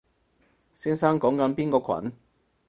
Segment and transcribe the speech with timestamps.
[0.73, 2.11] 先生講緊邊個群？